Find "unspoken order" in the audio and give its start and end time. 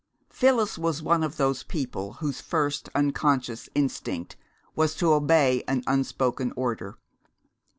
5.85-6.97